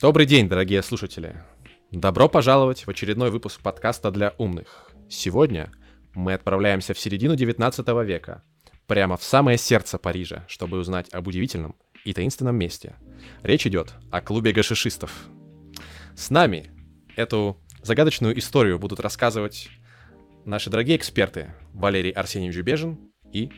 Добрый 0.00 0.26
день, 0.26 0.48
дорогие 0.48 0.80
слушатели. 0.84 1.42
Добро 1.90 2.28
пожаловать 2.28 2.86
в 2.86 2.88
очередной 2.88 3.32
выпуск 3.32 3.60
подкаста 3.60 4.12
для 4.12 4.32
умных. 4.38 4.92
Сегодня 5.08 5.72
мы 6.14 6.34
отправляемся 6.34 6.94
в 6.94 7.00
середину 7.00 7.34
19 7.34 7.88
века, 8.06 8.44
прямо 8.86 9.16
в 9.16 9.24
самое 9.24 9.58
сердце 9.58 9.98
Парижа, 9.98 10.44
чтобы 10.46 10.78
узнать 10.78 11.12
об 11.12 11.26
удивительном 11.26 11.74
и 12.04 12.12
таинственном 12.12 12.54
месте. 12.54 12.94
Речь 13.42 13.66
идет 13.66 13.92
о 14.12 14.20
клубе 14.20 14.52
гашишистов. 14.52 15.10
С 16.14 16.30
нами 16.30 16.70
эту 17.16 17.60
загадочную 17.82 18.38
историю 18.38 18.78
будут 18.78 19.00
рассказывать 19.00 19.68
наши 20.44 20.70
дорогие 20.70 20.96
эксперты 20.96 21.54
Валерий 21.72 22.12
Арсеньевич 22.12 22.62
Бежин 22.62 23.10
и 23.32 23.50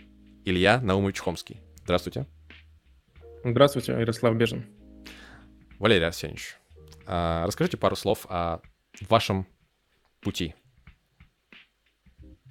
Илья 0.46 0.80
Наумович 0.80 1.18
Хомский. 1.18 1.60
Здравствуйте. 1.84 2.26
Здравствуйте, 3.44 3.92
Ярослав 3.92 4.34
Бежин. 4.36 4.79
Валерий 5.80 6.06
Арсеньевич, 6.06 6.56
а, 7.06 7.46
расскажите 7.46 7.78
пару 7.78 7.96
слов 7.96 8.26
о 8.28 8.60
вашем 9.08 9.46
пути. 10.20 10.54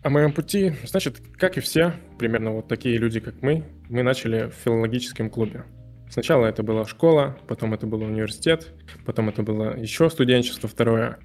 О 0.01 0.09
моем 0.09 0.33
пути, 0.33 0.73
значит, 0.83 1.21
как 1.37 1.55
и 1.55 1.61
все, 1.61 1.93
примерно 2.17 2.51
вот 2.53 2.67
такие 2.67 2.97
люди, 2.97 3.19
как 3.19 3.43
мы, 3.43 3.65
мы 3.87 4.01
начали 4.01 4.49
в 4.49 4.53
филологическом 4.53 5.29
клубе. 5.29 5.65
Сначала 6.09 6.47
это 6.47 6.63
была 6.63 6.85
школа, 6.85 7.37
потом 7.47 7.75
это 7.75 7.85
был 7.85 8.01
университет, 8.01 8.73
потом 9.05 9.29
это 9.29 9.43
было 9.43 9.77
еще 9.77 10.09
студенчество 10.09 10.67
второе. 10.67 11.19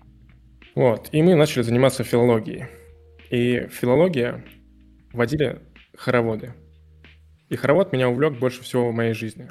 Вот, 0.75 1.09
и 1.11 1.23
мы 1.23 1.35
начали 1.35 1.63
заниматься 1.63 2.05
филологией. 2.05 2.67
И 3.31 3.67
филология 3.69 4.45
водили 5.15 5.63
хороводы. 5.97 6.53
И 7.49 7.57
хоровод 7.57 7.95
меня 7.95 8.11
увлек 8.11 8.39
больше 8.39 8.63
всего 8.63 8.91
в 8.91 8.95
моей 8.95 9.15
жизни. 9.15 9.51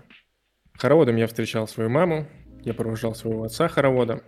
Хороводом 0.78 1.16
я 1.16 1.26
встречал 1.26 1.68
свою 1.68 1.90
маму, 1.90 2.28
я 2.66 2.74
провожал 2.74 3.16
своего 3.16 3.44
отца 3.44 3.68
хороводом. 3.68 4.22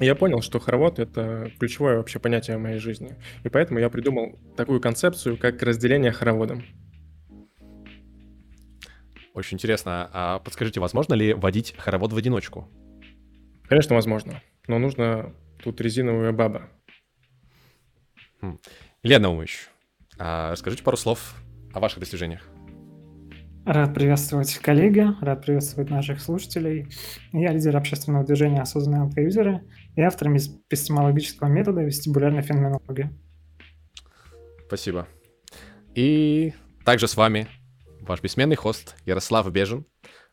И 0.00 0.04
я 0.04 0.14
понял, 0.14 0.42
что 0.42 0.58
хоровод— 0.58 0.98
это 1.00 1.52
ключевое 1.58 1.98
вообще 1.98 2.18
понятие 2.18 2.56
в 2.56 2.60
моей 2.60 2.78
жизни. 2.78 3.16
И 3.44 3.48
поэтому 3.48 3.78
я 3.78 3.88
придумал 3.90 4.38
такую 4.56 4.80
концепцию, 4.80 5.38
как 5.38 5.62
разделение 5.62 6.10
хороводом. 6.10 6.64
Очень 9.34 9.56
интересно. 9.56 10.10
А 10.12 10.38
подскажите, 10.40 10.80
возможно 10.80 11.14
ли 11.14 11.32
водить 11.32 11.74
хоровод 11.76 12.12
в 12.12 12.16
одиночку? 12.16 12.68
Конечно, 13.68 13.94
возможно. 13.94 14.40
Но 14.66 14.78
нужно 14.78 15.32
тут 15.62 15.80
резиновая 15.80 16.32
баба. 16.32 16.70
Хм. 18.40 18.58
Илья 19.02 19.18
Наумович, 19.18 19.68
а 20.18 20.52
расскажите 20.52 20.82
пару 20.82 20.96
слов 20.96 21.34
о 21.72 21.80
ваших 21.80 22.00
достижениях. 22.00 22.53
Рад 23.66 23.94
приветствовать 23.94 24.58
коллеги, 24.58 25.06
рад 25.22 25.42
приветствовать 25.42 25.88
наших 25.88 26.20
слушателей. 26.20 26.86
Я 27.32 27.50
лидер 27.50 27.74
общественного 27.74 28.22
движения 28.22 28.60
«Осознанные 28.60 29.04
алкоюзеры» 29.04 29.62
и 29.96 30.02
автор 30.02 30.28
эпистемологического 30.28 31.48
метода 31.48 31.80
вестибулярной 31.80 32.42
феноменологии. 32.42 33.08
Спасибо. 34.66 35.08
И 35.94 36.52
также 36.84 37.08
с 37.08 37.16
вами 37.16 37.48
ваш 38.02 38.20
бессменный 38.20 38.56
хост 38.56 38.96
Ярослав 39.06 39.50
Бежин, 39.50 39.86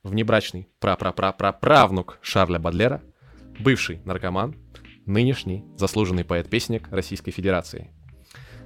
внебрачный 0.03 0.67
пра-пра-пра-пра-правнук 0.81 2.19
Шарля 2.21 2.59
Бадлера, 2.59 3.01
бывший 3.59 4.01
наркоман, 4.03 4.57
нынешний 5.05 5.63
заслуженный 5.77 6.25
поэт-песенник 6.25 6.89
Российской 6.91 7.31
Федерации. 7.31 7.91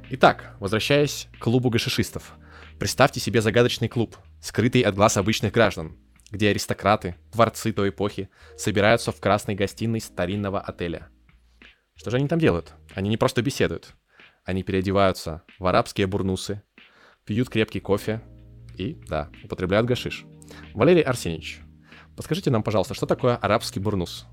Итак, 0.09 0.55
возвращаясь 0.59 1.27
к 1.37 1.43
клубу 1.43 1.69
гашишистов– 1.69 2.33
Представьте 2.79 3.21
себе 3.21 3.41
загадочный 3.41 3.87
клуб, 3.87 4.17
скрытый 4.45 4.83
от 4.83 4.93
глаз 4.93 5.17
обычных 5.17 5.51
граждан, 5.51 5.97
где 6.29 6.49
аристократы, 6.49 7.15
творцы 7.31 7.73
той 7.73 7.89
эпохи, 7.89 8.29
собираются 8.55 9.11
в 9.11 9.19
красной 9.19 9.55
гостиной 9.55 9.99
старинного 9.99 10.61
отеля. 10.61 11.07
Что 11.95 12.11
же 12.11 12.17
они 12.17 12.27
там 12.27 12.37
делают? 12.37 12.73
Они 12.93 13.09
не 13.09 13.17
просто 13.17 13.41
беседуют. 13.41 13.95
Они 14.43 14.61
переодеваются 14.61 15.41
в 15.57 15.65
арабские 15.65 16.05
бурнусы, 16.05 16.61
пьют 17.25 17.49
крепкий 17.49 17.79
кофе 17.79 18.21
и, 18.77 19.01
да, 19.07 19.31
употребляют 19.43 19.87
гашиш. 19.87 20.25
Валерий 20.75 21.01
Арсеньевич, 21.01 21.61
подскажите 22.15 22.51
нам, 22.51 22.61
пожалуйста, 22.61 22.93
что 22.93 23.07
такое 23.07 23.37
арабский 23.37 23.79
бурнус? 23.79 24.27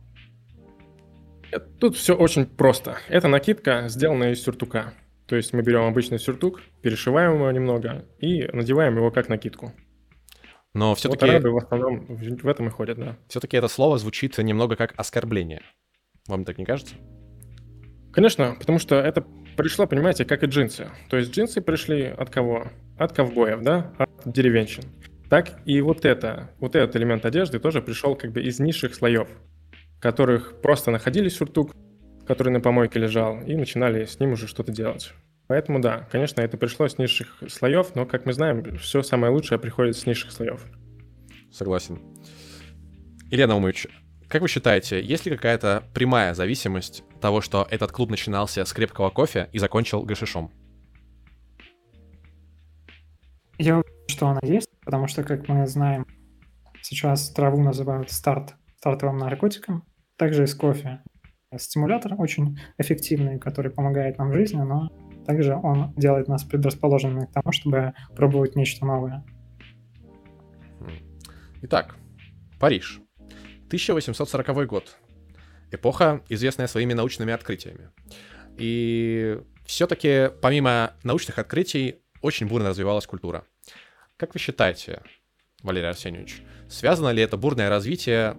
Тут 1.81 1.97
все 1.97 2.15
очень 2.15 2.45
просто. 2.45 2.99
Это 3.09 3.29
накидка, 3.29 3.89
сделанная 3.89 4.33
из 4.33 4.43
сюртука. 4.43 4.93
То 5.27 5.37
есть 5.37 5.55
мы 5.55 5.63
берем 5.63 5.85
обычный 5.85 6.19
сюртук, 6.19 6.61
перешиваем 6.83 7.37
его 7.37 7.51
немного 7.51 8.05
и 8.19 8.45
надеваем 8.53 8.97
его 8.97 9.11
как 9.11 9.31
накидку. 9.31 9.73
Но 10.75 10.95
все-таки... 10.95 11.27
Вот 11.27 11.31
арабы 11.31 11.53
в 11.53 11.57
основном 11.59 12.07
в 12.07 12.49
этом 12.49 12.69
и 12.69 12.71
ходят, 12.71 12.99
да. 12.99 13.17
Все-таки 13.29 13.57
это 13.57 13.69
слово 13.69 13.99
звучит 13.99 14.39
немного 14.39 14.77
как 14.77 14.95
оскорбление. 14.97 15.63
Вам 16.29 16.45
так 16.45 16.59
не 16.59 16.65
кажется? 16.65 16.95
Конечно, 18.13 18.57
потому 18.59 18.79
что 18.79 18.97
это 18.97 19.25
пришло, 19.57 19.87
понимаете, 19.87 20.25
как 20.25 20.43
и 20.43 20.47
джинсы. 20.47 20.91
То 21.09 21.17
есть 21.17 21.33
джинсы 21.33 21.61
пришли 21.61 22.05
от 22.05 22.31
кого? 22.31 22.69
От 22.99 23.13
ковбоев, 23.13 23.63
да? 23.63 23.93
От 23.99 24.11
деревенщин. 24.25 24.85
Так 25.29 25.61
и 25.65 25.81
вот 25.81 26.05
это, 26.05 26.51
вот 26.61 26.77
этот 26.77 26.95
элемент 26.97 27.25
одежды 27.25 27.59
тоже 27.59 27.81
пришел 27.81 28.15
как 28.15 28.33
бы 28.33 28.43
из 28.43 28.61
низших 28.61 28.95
слоев, 28.95 29.29
которых 29.99 30.61
просто 30.61 30.91
находили 30.91 31.29
сюртук, 31.29 31.75
который 32.27 32.53
на 32.53 32.61
помойке 32.61 32.99
лежал, 32.99 33.41
и 33.41 33.57
начинали 33.57 34.05
с 34.05 34.21
ним 34.21 34.33
уже 34.33 34.47
что-то 34.47 34.73
делать. 34.73 35.13
Поэтому 35.53 35.81
да, 35.81 36.09
конечно, 36.11 36.41
это 36.41 36.57
пришло 36.57 36.89
с 36.89 36.97
низших 36.97 37.43
слоев, 37.47 37.95
но, 37.95 38.07
как 38.07 38.25
мы 38.25 38.33
знаем, 38.33 38.79
все 38.79 39.03
самое 39.03 39.31
лучшее 39.31 39.59
приходит 39.59 39.99
с 39.99 40.07
низших 40.07 40.33
слоев. 40.33 40.65
Согласен. 41.53 41.99
Илья 43.31 43.47
Наумович, 43.47 43.87
как 44.29 44.41
вы 44.41 44.49
считаете, 44.49 45.03
есть 45.05 45.27
ли 45.27 45.37
какая-то 45.37 45.83
прямая 45.93 46.33
зависимость 46.33 47.05
того, 47.21 47.43
что 47.43 47.69
этот 47.71 47.93
клуб 47.93 48.09
начинался 48.09 48.65
с 48.65 48.73
крепкого 48.73 49.11
кофе 49.11 49.51
и 49.53 49.59
закончил 49.59 50.05
гашишом? 50.05 50.51
Я 53.59 53.75
уверен, 53.75 54.09
что 54.09 54.29
она 54.29 54.41
есть, 54.43 54.71
потому 54.87 55.07
что, 55.07 55.23
как 55.23 55.49
мы 55.49 55.67
знаем, 55.67 56.07
сейчас 56.81 57.31
траву 57.31 57.63
называют 57.63 58.11
старт, 58.11 58.55
стартовым 58.79 59.19
наркотиком, 59.19 59.85
также 60.17 60.45
и 60.45 60.47
с 60.47 60.55
кофе 60.55 61.03
стимулятор 61.59 62.15
очень 62.19 62.59
эффективный, 62.79 63.39
который 63.39 63.71
помогает 63.71 64.19
нам 64.19 64.31
в 64.31 64.35
жизни, 64.35 64.63
но 64.63 64.89
также 65.27 65.55
он 65.55 65.93
делает 65.95 66.29
нас 66.29 66.45
предрасположенными 66.45 67.27
к 67.27 67.33
тому, 67.33 67.53
чтобы 67.53 67.95
пробовать 68.15 68.57
нечто 68.57 68.85
новое. 68.85 69.25
Итак, 71.63 71.97
Париж. 72.59 73.01
1840 73.69 74.67
год. 74.67 74.97
Эпоха, 75.71 76.23
известная 76.29 76.67
своими 76.67 76.93
научными 76.93 77.33
открытиями. 77.33 77.91
И 78.59 79.41
все-таки, 79.65 80.29
помимо 80.43 80.93
научных 81.03 81.39
открытий, 81.39 81.97
очень 82.21 82.47
бурно 82.47 82.71
развивалась 82.71 83.07
культура. 83.07 83.45
Как 84.17 84.35
вы 84.35 84.41
считаете, 84.41 85.03
Валерий 85.63 85.89
Арсеньевич, 85.89 86.43
связано 86.69 87.11
ли 87.11 87.23
это 87.23 87.37
бурное 87.37 87.69
развитие 87.69 88.37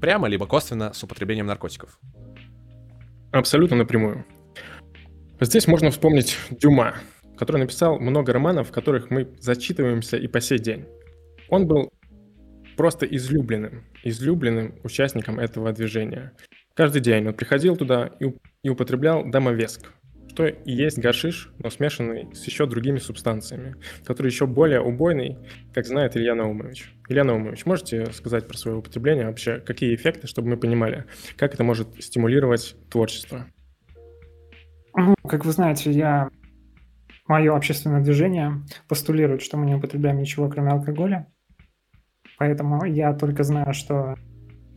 прямо 0.00 0.28
либо 0.28 0.46
косвенно 0.46 0.92
с 0.92 1.02
употреблением 1.02 1.46
наркотиков? 1.46 1.98
Абсолютно 3.32 3.76
напрямую. 3.76 4.24
Здесь 5.44 5.66
можно 5.66 5.90
вспомнить 5.90 6.38
Дюма, 6.50 6.94
который 7.36 7.56
написал 7.56 7.98
много 7.98 8.32
романов, 8.32 8.68
в 8.68 8.72
которых 8.72 9.10
мы 9.10 9.28
зачитываемся 9.40 10.16
и 10.16 10.28
по 10.28 10.40
сей 10.40 10.60
день. 10.60 10.86
Он 11.48 11.66
был 11.66 11.92
просто 12.76 13.06
излюбленным, 13.06 13.84
излюбленным 14.04 14.76
участником 14.84 15.40
этого 15.40 15.72
движения. 15.72 16.32
Каждый 16.74 17.02
день 17.02 17.26
он 17.26 17.34
приходил 17.34 17.76
туда 17.76 18.12
и, 18.62 18.68
употреблял 18.68 19.28
домовеск, 19.28 19.90
что 20.28 20.46
и 20.46 20.72
есть 20.72 21.00
гашиш, 21.00 21.50
но 21.58 21.70
смешанный 21.70 22.32
с 22.32 22.44
еще 22.44 22.66
другими 22.66 22.98
субстанциями, 22.98 23.74
который 24.04 24.28
еще 24.28 24.46
более 24.46 24.80
убойный, 24.80 25.38
как 25.74 25.86
знает 25.86 26.16
Илья 26.16 26.36
Наумович. 26.36 26.92
Илья 27.08 27.24
Наумович, 27.24 27.66
можете 27.66 28.12
сказать 28.12 28.46
про 28.46 28.56
свое 28.56 28.76
употребление 28.76 29.26
вообще, 29.26 29.58
какие 29.58 29.92
эффекты, 29.96 30.28
чтобы 30.28 30.50
мы 30.50 30.56
понимали, 30.56 31.06
как 31.36 31.52
это 31.52 31.64
может 31.64 31.88
стимулировать 32.00 32.76
творчество? 32.88 33.48
Ну, 34.94 35.14
как 35.26 35.44
вы 35.44 35.52
знаете, 35.52 35.90
я 35.90 36.28
мое 37.26 37.54
общественное 37.54 38.02
движение 38.02 38.62
постулирует, 38.88 39.42
что 39.42 39.56
мы 39.56 39.66
не 39.66 39.74
употребляем 39.74 40.18
ничего, 40.18 40.48
кроме 40.48 40.70
алкоголя. 40.70 41.26
Поэтому 42.38 42.84
я 42.84 43.12
только 43.12 43.44
знаю, 43.44 43.72
что 43.72 44.16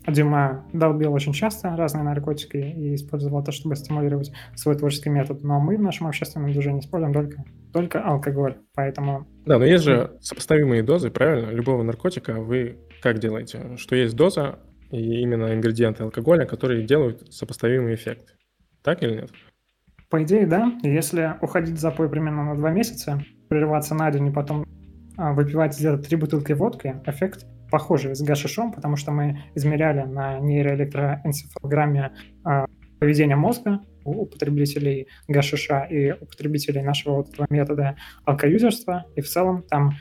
Дюма 0.07 0.65
долбил 0.71 1.13
очень 1.13 1.33
часто 1.33 1.75
разные 1.75 2.03
наркотики 2.03 2.57
и 2.57 2.95
использовал 2.95 3.41
это, 3.41 3.51
чтобы 3.51 3.75
стимулировать 3.75 4.31
свой 4.56 4.75
творческий 4.75 5.09
метод. 5.09 5.44
Но 5.44 5.59
мы 5.59 5.77
в 5.77 5.81
нашем 5.81 6.07
общественном 6.07 6.51
движении 6.51 6.81
используем 6.81 7.13
только, 7.13 7.44
только 7.73 8.03
алкоголь, 8.03 8.57
поэтому... 8.75 9.27
Да, 9.45 9.57
но 9.57 9.65
есть 9.65 9.83
же 9.83 10.17
сопоставимые 10.21 10.83
дозы, 10.83 11.09
правильно? 11.09 11.50
Любого 11.50 11.81
наркотика 11.83 12.33
вы 12.33 12.77
как 13.01 13.19
делаете? 13.19 13.77
Что 13.77 13.95
есть 13.95 14.15
доза 14.15 14.59
и 14.91 15.21
именно 15.21 15.53
ингредиенты 15.53 16.03
алкоголя, 16.03 16.45
которые 16.45 16.85
делают 16.85 17.33
сопоставимый 17.33 17.95
эффект. 17.95 18.35
Так 18.83 19.01
или 19.01 19.15
нет? 19.15 19.31
По 20.15 20.23
идее, 20.23 20.47
да. 20.47 20.71
Если 20.81 21.35
уходить 21.41 21.75
в 21.75 21.77
запой 21.77 22.07
примерно 22.09 22.45
на 22.45 22.56
два 22.56 22.71
месяца, 22.71 23.21
прерываться 23.50 23.95
на 23.95 24.09
день 24.12 24.27
и 24.27 24.31
потом 24.31 24.65
а, 25.17 25.33
выпивать 25.33 25.77
где-то 25.77 25.97
три 25.97 26.15
бутылки 26.15 26.53
водки, 26.53 27.01
эффект 27.06 27.45
похожие 27.69 28.15
с 28.15 28.21
гашишом, 28.21 28.71
потому 28.71 28.95
что 28.95 29.12
мы 29.12 29.44
измеряли 29.56 30.03
на 30.03 30.39
нейроэлектроэнцефалограмме 30.39 32.13
э, 32.47 32.65
поведение 32.97 33.35
мозга 33.35 33.81
у 34.06 34.25
потребителей 34.25 35.09
гашиша 35.27 35.81
и 35.81 36.13
у 36.13 36.25
потребителей 36.25 36.81
нашего 36.81 37.15
вот 37.15 37.33
этого 37.33 37.47
метода 37.50 37.97
алкоюзерства, 38.23 39.03
и 39.17 39.21
в 39.21 39.27
целом 39.27 39.63
там 39.63 39.95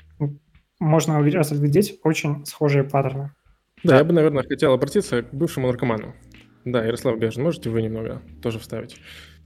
можно 0.79 1.19
разглядеть 1.19 1.99
очень 2.05 2.47
схожие 2.47 2.85
паттерны. 2.85 3.33
Да, 3.83 3.99
я 3.99 4.05
бы, 4.05 4.13
наверное, 4.13 4.45
хотел 4.45 4.75
обратиться 4.75 5.25
к 5.25 5.35
бывшему 5.35 5.67
наркоману. 5.67 6.15
Да, 6.65 6.85
Ярослав 6.85 7.19
Бежин, 7.19 7.43
можете 7.43 7.69
вы 7.69 7.83
немного 7.83 8.23
тоже 8.41 8.61
вставить? 8.61 8.97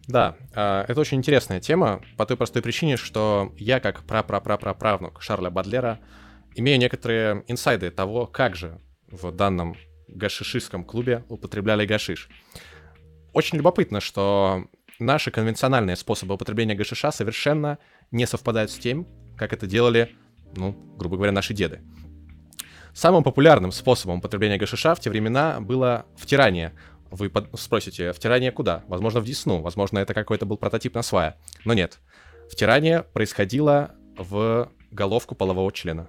Да, 0.09 0.37
а, 0.55 0.85
это 0.89 1.01
очень 1.01 1.19
интересная 1.19 1.61
тема 1.61 2.01
по 2.17 2.25
той 2.25 2.37
простой 2.37 2.63
причине, 2.63 2.97
что 2.97 3.53
я, 3.59 3.79
как 3.79 4.05
пра-пра-пра-пра-правнук 4.05 5.21
Шарля 5.21 5.51
Бадлера, 5.51 6.01
имею 6.55 6.79
некоторые 6.79 7.45
инсайды 7.47 7.91
того, 7.91 8.27
как 8.27 8.57
же 8.57 8.81
в 9.07 9.31
данном 9.31 9.77
гашишистском 10.09 10.85
клубе 10.85 11.25
употребляли 11.29 11.87
гашиш. 11.87 12.31
Очень 13.35 13.59
любопытно, 13.59 14.01
что 14.01 14.65
наши 14.99 15.31
конвенциональные 15.31 15.97
способы 15.97 16.35
употребления 16.35 16.75
гашиша 16.75 17.11
совершенно 17.11 17.79
не 18.11 18.27
совпадают 18.27 18.71
с 18.71 18.79
тем, 18.79 19.07
как 19.37 19.53
это 19.53 19.67
делали, 19.67 20.17
ну, 20.57 20.73
грубо 20.97 21.17
говоря, 21.17 21.33
наши 21.33 21.53
деды. 21.53 21.83
Самым 22.95 23.23
популярным 23.23 23.71
способом 23.71 24.19
употребления 24.19 24.57
гашиша 24.57 24.95
в 24.95 25.01
те 25.01 25.11
времена 25.11 25.61
было 25.61 26.07
втирание. 26.17 26.73
Вы 27.11 27.31
спросите, 27.55 28.13
втирание 28.13 28.53
куда? 28.53 28.85
Возможно, 28.87 29.21
в 29.21 29.25
десну, 29.25 29.61
возможно, 29.61 29.99
это 29.99 30.15
какой-то 30.15 30.47
был 30.47 30.57
прототип 30.57 30.95
на 30.95 31.03
свая. 31.03 31.37
Но 31.65 31.75
нет. 31.75 31.99
Втирание 32.51 33.03
происходило 33.03 33.95
в 34.17 34.71
головку 34.91 35.35
полового 35.35 35.71
члена. 35.73 36.09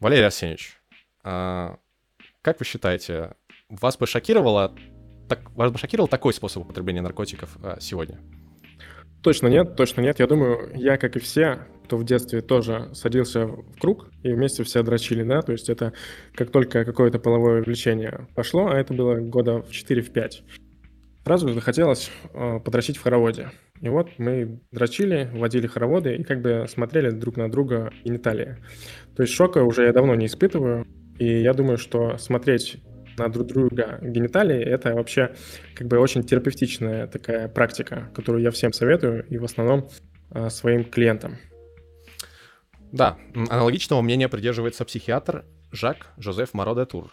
Валерий 0.00 0.26
Арсеньевич, 0.26 0.78
а, 1.24 1.78
как 2.42 2.58
вы 2.58 2.66
считаете, 2.66 3.34
вас 3.68 3.96
бы 3.96 4.06
шокировало, 4.06 4.74
так, 5.28 5.50
вас 5.50 5.70
бы 5.70 5.78
шокировал 5.78 6.08
такой 6.08 6.32
способ 6.34 6.64
употребления 6.64 7.02
наркотиков 7.02 7.56
а, 7.62 7.78
сегодня? 7.80 8.20
Точно 9.26 9.48
нет, 9.48 9.74
точно 9.74 10.02
нет. 10.02 10.20
Я 10.20 10.28
думаю, 10.28 10.70
я, 10.76 10.96
как 10.98 11.16
и 11.16 11.18
все, 11.18 11.66
кто 11.82 11.96
в 11.96 12.04
детстве 12.04 12.42
тоже 12.42 12.90
садился 12.94 13.46
в 13.46 13.80
круг, 13.80 14.08
и 14.22 14.32
вместе 14.32 14.62
все 14.62 14.84
дрочили, 14.84 15.24
да, 15.24 15.42
то 15.42 15.50
есть 15.50 15.68
это 15.68 15.94
как 16.32 16.52
только 16.52 16.84
какое-то 16.84 17.18
половое 17.18 17.60
влечение 17.60 18.28
пошло, 18.36 18.68
а 18.68 18.78
это 18.78 18.94
было 18.94 19.16
года 19.16 19.62
в 19.62 19.70
4-5, 19.70 20.44
сразу 21.24 21.52
захотелось 21.52 22.08
э, 22.34 22.60
подрочить 22.60 22.98
в 22.98 23.02
хороводе. 23.02 23.50
И 23.80 23.88
вот 23.88 24.10
мы 24.18 24.60
дрочили, 24.70 25.28
водили 25.34 25.66
хороводы 25.66 26.14
и 26.14 26.22
как 26.22 26.40
бы 26.40 26.66
смотрели 26.68 27.10
друг 27.10 27.36
на 27.36 27.50
друга 27.50 27.92
гениталии. 28.04 28.58
То 29.16 29.24
есть 29.24 29.34
шока 29.34 29.64
уже 29.64 29.86
я 29.86 29.92
давно 29.92 30.14
не 30.14 30.26
испытываю, 30.26 30.86
и 31.18 31.40
я 31.40 31.52
думаю, 31.52 31.78
что 31.78 32.16
смотреть 32.18 32.76
на 33.16 33.28
друг 33.28 33.46
друга 33.48 33.98
гениталии, 34.02 34.60
это 34.60 34.94
вообще 34.94 35.34
как 35.74 35.86
бы 35.88 35.98
очень 35.98 36.22
терапевтичная 36.22 37.06
такая 37.06 37.48
практика, 37.48 38.10
которую 38.14 38.42
я 38.42 38.50
всем 38.50 38.72
советую 38.72 39.26
и 39.28 39.38
в 39.38 39.44
основном 39.44 39.88
э, 40.30 40.50
своим 40.50 40.84
клиентам. 40.84 41.36
Да, 42.92 43.18
аналогичного 43.34 44.00
мнения 44.02 44.28
придерживается 44.28 44.84
психиатр 44.84 45.44
Жак 45.72 46.06
Жозеф 46.16 46.54
Моро 46.54 46.84
Тур. 46.84 47.12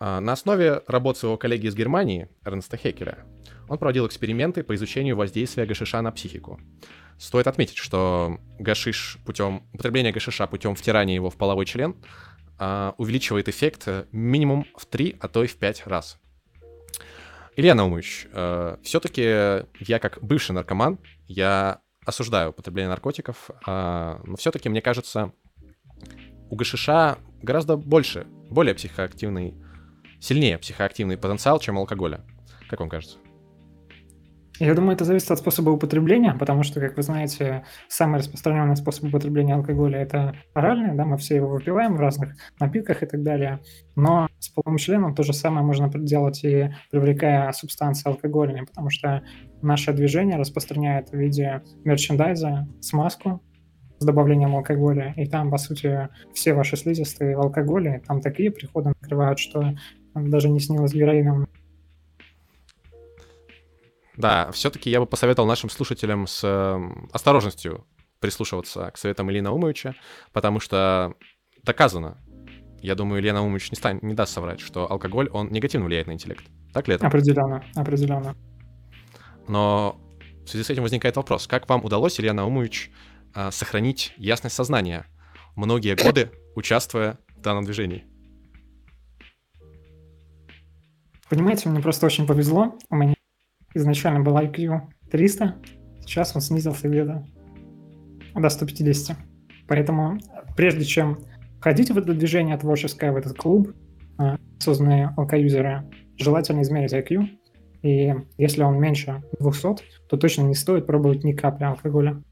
А, 0.00 0.20
на 0.20 0.32
основе 0.32 0.82
работ 0.88 1.16
своего 1.16 1.36
коллеги 1.36 1.66
из 1.66 1.76
Германии, 1.76 2.28
Эрнста 2.44 2.76
Хекеля, 2.76 3.18
он 3.68 3.78
проводил 3.78 4.06
эксперименты 4.06 4.64
по 4.64 4.74
изучению 4.74 5.16
воздействия 5.16 5.64
гашиша 5.64 6.02
на 6.02 6.10
психику. 6.10 6.60
Стоит 7.18 7.46
отметить, 7.46 7.76
что 7.76 8.38
гашиш 8.58 9.18
путем 9.24 9.62
употребления 9.72 10.10
гашиша 10.10 10.46
путем 10.48 10.74
втирания 10.74 11.14
его 11.14 11.30
в 11.30 11.36
половой 11.36 11.66
член 11.66 11.94
а, 12.64 12.94
увеличивает 12.96 13.48
эффект 13.48 13.88
минимум 14.12 14.66
в 14.76 14.86
3, 14.86 15.16
а 15.18 15.26
то 15.26 15.42
и 15.42 15.48
в 15.48 15.56
5 15.56 15.88
раз. 15.88 16.20
Илья 17.56 17.74
Наумович, 17.74 18.28
э, 18.32 18.76
все-таки 18.84 19.22
я 19.80 19.98
как 19.98 20.22
бывший 20.22 20.52
наркоман, 20.52 21.00
я 21.26 21.80
осуждаю 22.06 22.50
употребление 22.50 22.88
наркотиков, 22.88 23.50
э, 23.50 24.20
но 24.24 24.36
все-таки 24.36 24.68
мне 24.68 24.80
кажется, 24.80 25.32
у 26.50 26.54
гашиша 26.54 27.18
гораздо 27.42 27.76
больше, 27.76 28.28
более 28.48 28.76
психоактивный, 28.76 29.56
сильнее 30.20 30.56
психоактивный 30.56 31.16
потенциал, 31.16 31.58
чем 31.58 31.78
у 31.78 31.80
алкоголя. 31.80 32.24
Как 32.70 32.78
вам 32.78 32.88
кажется? 32.88 33.18
Я 34.58 34.74
думаю, 34.74 34.94
это 34.94 35.04
зависит 35.04 35.30
от 35.30 35.38
способа 35.38 35.70
употребления, 35.70 36.34
потому 36.38 36.62
что, 36.62 36.78
как 36.78 36.96
вы 36.96 37.02
знаете, 37.02 37.64
самый 37.88 38.18
распространенный 38.18 38.76
способ 38.76 39.04
употребления 39.04 39.54
алкоголя– 39.54 39.98
это 40.00 40.36
оральный, 40.52 40.94
да, 40.94 41.04
мы 41.04 41.16
все 41.16 41.36
его 41.36 41.48
выпиваем 41.48 41.96
в 41.96 42.00
разных 42.00 42.34
напитках 42.60 43.02
и 43.02 43.06
так 43.06 43.22
далее. 43.22 43.60
Но 43.96 44.28
с 44.38 44.50
половым 44.50 44.76
членом 44.78 45.14
то 45.14 45.22
же 45.22 45.32
самое 45.32 45.64
можно 45.64 45.88
делать 45.88 46.44
и 46.44 46.70
привлекая 46.90 47.50
субстанции 47.52 48.08
алкогольные, 48.08 48.66
потому 48.66 48.90
что 48.90 49.22
наше 49.62 49.92
движение 49.92 50.36
распространяет 50.36 51.08
в 51.10 51.14
виде 51.14 51.62
мерчендайза 51.84 52.68
смазку, 52.80 53.42
с 53.98 54.04
добавлением 54.04 54.54
алкоголя, 54.56 55.14
и 55.16 55.26
там, 55.26 55.50
по 55.50 55.56
сути, 55.58 56.08
все 56.34 56.54
ваши 56.54 56.76
слизистые 56.76 57.36
в 57.36 57.40
алкоголе, 57.40 58.02
там 58.06 58.20
такие 58.20 58.50
приходы 58.50 58.92
накрывают, 59.00 59.38
что 59.38 59.74
даже 60.14 60.48
не 60.50 60.60
снилось 60.60 60.92
героином 60.92 61.48
да, 64.16 64.50
все-таки 64.52 64.90
я 64.90 65.00
бы 65.00 65.06
посоветовал 65.06 65.48
нашим 65.48 65.70
слушателям 65.70 66.26
с 66.26 66.44
эм, 66.44 67.08
осторожностью 67.12 67.86
прислушиваться 68.20 68.90
к 68.90 68.98
советам 68.98 69.30
Ильи 69.30 69.40
Наумовича, 69.40 69.94
потому 70.32 70.60
что 70.60 71.14
доказано, 71.62 72.18
я 72.80 72.94
думаю, 72.94 73.20
Илья 73.20 73.32
Наумович 73.32 73.70
не, 73.70 73.76
станет, 73.76 74.02
не 74.02 74.14
даст 74.14 74.32
соврать, 74.32 74.60
что 74.60 74.90
алкоголь, 74.90 75.28
он 75.30 75.50
негативно 75.50 75.86
влияет 75.86 76.06
на 76.06 76.12
интеллект. 76.12 76.44
Так 76.72 76.88
ли 76.88 76.94
это? 76.94 77.06
Определенно, 77.06 77.64
определенно. 77.74 78.36
Но 79.48 80.00
в 80.44 80.48
связи 80.48 80.64
с 80.64 80.70
этим 80.70 80.82
возникает 80.82 81.16
вопрос, 81.16 81.46
как 81.46 81.68
вам 81.68 81.84
удалось, 81.84 82.18
Илья 82.20 82.32
Наумович, 82.32 82.90
э, 83.34 83.50
сохранить 83.50 84.12
ясность 84.16 84.54
сознания, 84.54 85.06
многие 85.56 85.94
годы 85.94 86.30
участвуя 86.54 87.18
в 87.36 87.40
данном 87.40 87.64
движении? 87.64 88.04
Понимаете, 91.28 91.68
мне 91.70 91.80
просто 91.80 92.06
очень 92.06 92.26
повезло. 92.26 92.76
У 92.90 92.96
меня 92.96 93.14
изначально 93.74 94.20
был 94.20 94.36
IQ 94.36 94.80
300, 95.10 95.56
сейчас 96.00 96.34
он 96.34 96.42
снизился 96.42 96.88
где-то 96.88 97.24
до 98.34 98.48
150. 98.48 99.16
Поэтому 99.68 100.18
прежде 100.56 100.84
чем 100.84 101.18
входить 101.58 101.90
в 101.90 101.98
это 101.98 102.12
движение 102.14 102.56
творческое, 102.56 103.12
в 103.12 103.16
этот 103.16 103.36
клуб, 103.36 103.72
а, 104.18 104.38
созданные 104.58 105.12
алкоюзеры, 105.16 105.84
желательно 106.18 106.62
измерить 106.62 106.92
IQ. 106.92 107.28
И 107.82 108.14
если 108.38 108.62
он 108.62 108.80
меньше 108.80 109.22
200, 109.40 110.08
то 110.08 110.16
точно 110.16 110.42
не 110.42 110.54
стоит 110.54 110.86
пробовать 110.86 111.24
ни 111.24 111.32
капли 111.32 111.64
алкоголя. 111.64 112.22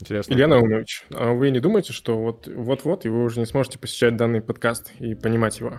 Интересно. 0.00 0.34
Илья 0.34 0.48
Наумович, 0.48 1.04
а 1.14 1.32
вы 1.32 1.50
не 1.50 1.60
думаете, 1.60 1.92
что 1.92 2.18
вот 2.18 2.48
вот-вот 2.48 3.04
и 3.04 3.08
вы 3.08 3.22
уже 3.22 3.38
не 3.38 3.46
сможете 3.46 3.78
посещать 3.78 4.16
данный 4.16 4.40
подкаст 4.40 4.92
и 4.98 5.14
понимать 5.14 5.60
его? 5.60 5.78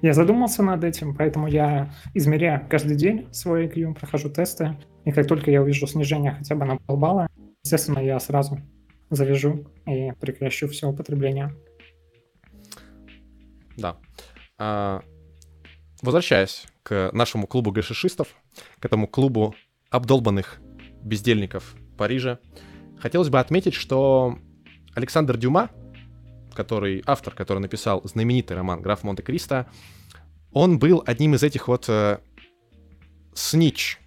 Я 0.00 0.12
задумался 0.12 0.62
над 0.62 0.84
этим, 0.84 1.14
поэтому 1.14 1.48
я 1.48 1.92
измеряю 2.14 2.64
каждый 2.68 2.96
день 2.96 3.26
свой 3.32 3.66
IQ, 3.66 3.94
прохожу 3.94 4.30
тесты, 4.30 4.76
и 5.04 5.10
как 5.10 5.26
только 5.26 5.50
я 5.50 5.60
увижу 5.60 5.86
снижение 5.86 6.32
хотя 6.32 6.54
бы 6.54 6.64
на 6.64 6.76
полбалла, 6.76 7.28
естественно, 7.64 7.98
я 7.98 8.20
сразу 8.20 8.60
завяжу 9.10 9.66
и 9.86 10.12
прекращу 10.20 10.68
все 10.68 10.88
употребление. 10.88 11.52
Да. 13.76 13.96
А, 14.58 15.02
возвращаясь 16.02 16.66
к 16.82 17.10
нашему 17.12 17.46
клубу 17.46 17.72
гашишистов, 17.72 18.28
к 18.78 18.84
этому 18.84 19.08
клубу 19.08 19.54
обдолбанных 19.90 20.60
бездельников 21.02 21.74
Парижа, 21.96 22.38
хотелось 22.98 23.30
бы 23.30 23.40
отметить, 23.40 23.74
что 23.74 24.38
Александр 24.94 25.36
Дюма, 25.36 25.70
который 26.58 27.04
автор, 27.06 27.34
который 27.34 27.60
написал 27.60 28.00
знаменитый 28.02 28.56
роман 28.56 28.82
«Граф 28.82 29.04
Монте-Кристо», 29.04 29.66
он 30.52 30.80
был 30.80 31.04
одним 31.06 31.36
из 31.36 31.44
этих 31.44 31.68
вот 31.68 31.88
э, 31.88 32.18
снич 33.32 34.00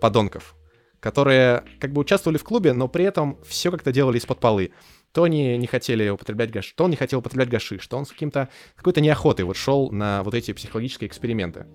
подонков, 0.00 0.56
которые 0.98 1.62
как 1.78 1.92
бы 1.92 2.00
участвовали 2.00 2.38
в 2.38 2.42
клубе, 2.42 2.72
но 2.72 2.88
при 2.88 3.04
этом 3.04 3.38
все 3.44 3.70
как-то 3.70 3.92
делали 3.92 4.18
из-под 4.18 4.40
полы. 4.40 4.72
То 5.12 5.22
они 5.22 5.56
не 5.58 5.68
хотели 5.68 6.08
употреблять 6.08 6.50
гаш, 6.50 6.72
то 6.72 6.84
он 6.84 6.90
не 6.90 6.96
хотел 6.96 7.20
употреблять 7.20 7.50
гаши, 7.50 7.78
что 7.78 7.96
он 7.96 8.04
с 8.04 8.10
каким-то 8.10 8.48
какой-то 8.74 9.00
неохотой 9.00 9.44
вот 9.44 9.56
шел 9.56 9.92
на 9.92 10.24
вот 10.24 10.34
эти 10.34 10.52
психологические 10.52 11.06
эксперименты. 11.06 11.66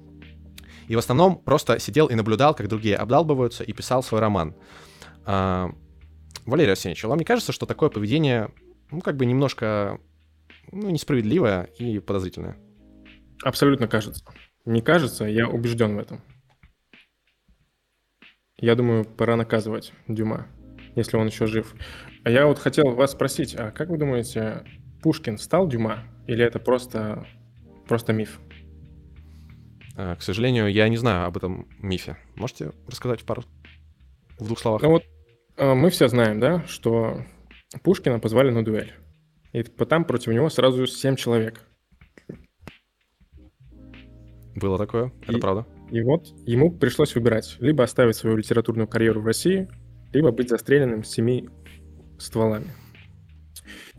И 0.90 0.96
в 0.96 1.00
основном 1.00 1.38
просто 1.38 1.80
сидел 1.80 2.08
и 2.08 2.16
наблюдал, 2.16 2.54
как 2.54 2.68
другие 2.68 2.98
обдалбываются, 2.98 3.64
и 3.64 3.72
писал 3.72 4.04
свой 4.04 4.20
роман. 4.20 4.56
А, 5.26 5.70
Валерий 6.46 6.72
Арсеньевич, 6.72 7.04
вам 7.06 7.20
не 7.20 7.26
кажется, 7.26 7.54
что 7.54 7.66
такое 7.66 7.90
поведение, 7.90 8.50
ну, 8.92 9.00
как 9.02 9.16
бы 9.16 9.26
немножко 9.26 10.00
ну, 10.72 10.90
несправедливое 10.90 11.64
и 11.80 12.00
подозрительное. 12.00 12.58
Абсолютно 13.44 13.88
кажется. 13.88 14.24
Не 14.66 14.82
кажется, 14.82 15.26
я 15.26 15.48
убежден 15.48 15.96
в 15.96 16.00
этом. 16.00 16.22
Я 18.60 18.76
думаю, 18.76 19.06
пора 19.06 19.36
наказывать 19.36 19.94
Дюма, 20.08 20.48
если 20.96 21.16
он 21.16 21.28
еще 21.28 21.46
жив. 21.46 21.76
А 22.24 22.30
я 22.30 22.48
вот 22.48 22.58
хотел 22.58 22.92
вас 22.92 23.12
спросить, 23.12 23.56
а 23.56 23.72
как 23.72 23.90
вы 23.90 23.98
думаете, 23.98 24.66
Пушкин 25.02 25.38
стал 25.38 25.68
Дюма 25.68 26.04
или 26.26 26.44
это 26.44 26.60
просто, 26.60 27.28
просто 27.88 28.14
миф? 28.14 28.40
А, 29.96 30.16
к 30.16 30.22
сожалению, 30.24 30.72
я 30.72 30.90
не 30.90 30.98
знаю 30.98 31.28
об 31.28 31.38
этом 31.38 31.68
мифе. 31.80 32.18
Можете 32.36 32.72
рассказать 32.88 33.22
в 33.22 33.26
пару, 33.26 33.44
в 34.40 34.46
двух 34.46 34.60
словах? 34.60 34.82
Ну 34.82 34.90
вот 34.90 35.04
а, 35.56 35.76
мы 35.76 35.90
все 35.92 36.08
знаем, 36.08 36.40
да, 36.40 36.64
что 36.68 37.24
Пушкина 37.84 38.20
позвали 38.20 38.50
на 38.50 38.66
дуэль. 38.66 38.94
И 39.58 39.64
там 39.64 40.06
против 40.06 40.34
него 40.34 40.50
сразу 40.50 40.86
семь 40.86 41.16
человек. 41.16 41.62
Было 44.54 44.78
такое, 44.78 45.12
и, 45.24 45.32
это 45.32 45.40
правда. 45.40 45.66
И 45.90 46.00
вот 46.04 46.28
ему 46.46 46.72
пришлось 46.72 47.16
выбирать, 47.16 47.58
либо 47.60 47.84
оставить 47.84 48.16
свою 48.16 48.38
литературную 48.38 48.88
карьеру 48.88 49.22
в 49.22 49.26
России, 49.26 49.68
либо 50.14 50.32
быть 50.32 50.50
застреленным 50.50 51.04
семи 51.04 51.50
стволами. 52.20 52.68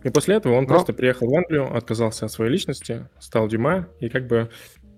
И 0.04 0.10
после 0.10 0.36
этого 0.36 0.54
он 0.54 0.62
Но... 0.62 0.68
просто 0.68 0.92
приехал 0.92 1.28
в 1.28 1.34
Англию, 1.34 1.76
отказался 1.76 2.26
от 2.26 2.30
своей 2.30 2.52
личности, 2.52 3.08
стал 3.18 3.48
Дюма 3.48 3.88
и 3.98 4.08
как 4.08 4.28
бы 4.28 4.50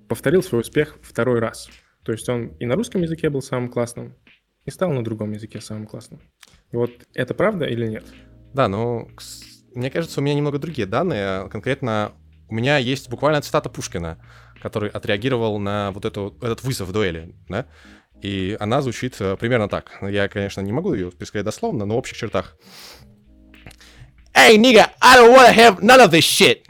повторил 0.09 0.43
свой 0.43 0.61
успех 0.61 0.99
второй 1.01 1.39
раз. 1.39 1.71
То 2.05 2.13
есть 2.13 2.29
он 2.29 2.49
и 2.59 2.67
на 2.67 2.75
русском 2.75 3.01
языке 3.01 3.31
был 3.31 3.41
самым 3.41 3.71
классным, 3.71 4.15
и 4.67 4.71
стал 4.71 4.93
на 4.93 5.03
другом 5.03 5.33
языке 5.33 5.63
самым 5.63 5.87
классным. 5.87 6.21
И 6.71 6.77
вот 6.77 6.91
это 7.15 7.33
правда 7.33 7.65
или 7.65 7.87
нет? 7.87 8.05
Да, 8.53 8.69
ну, 8.69 9.09
мне 9.75 9.91
кажется, 9.91 10.21
у 10.21 10.23
меня 10.23 10.35
немного 10.35 10.59
другие 10.59 10.87
данные. 10.87 11.49
Конкретно 11.49 12.13
у 12.49 12.55
меня 12.55 12.79
есть 12.79 13.09
буквально 13.09 13.41
цитата 13.41 13.69
Пушкина, 13.69 14.19
который 14.61 14.91
отреагировал 14.91 15.59
на 15.59 15.93
вот 15.93 16.05
эту, 16.05 16.37
этот 16.41 16.63
вызов 16.63 16.89
в 16.89 16.93
дуэли, 16.93 17.35
да? 17.49 17.67
И 18.23 18.57
она 18.61 18.83
звучит 18.83 19.17
э, 19.21 19.37
примерно 19.37 19.69
так. 19.69 19.99
Я, 20.03 20.29
конечно, 20.29 20.61
не 20.61 20.73
могу 20.73 20.93
ее 20.93 21.11
пересказать 21.11 21.45
дословно, 21.45 21.87
но 21.87 21.95
в 21.95 21.99
общих 21.99 22.19
чертах. 22.19 22.57
Hey, 24.35 24.57
nigga, 24.57 24.91
I 25.01 25.17
don't 25.17 25.35
wanna 25.35 25.55
have 25.55 25.81
none 25.81 26.01
of 26.01 26.11
this 26.11 26.21
shit. 26.21 26.65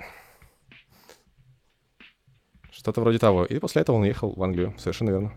Что-то 2.70 3.00
вроде 3.00 3.18
того. 3.18 3.44
И 3.44 3.58
после 3.58 3.82
этого 3.82 3.96
он 3.96 4.04
ехал 4.04 4.32
в 4.32 4.42
Англию. 4.42 4.74
Совершенно 4.78 5.10
верно. 5.10 5.32